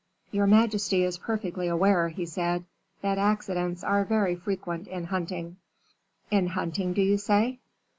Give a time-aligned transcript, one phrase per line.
[0.31, 2.65] "Your majesty is perfectly aware," he said,
[3.03, 5.57] "that accidents are very frequent in hunting."
[6.31, 7.59] "In hunting, do you say?"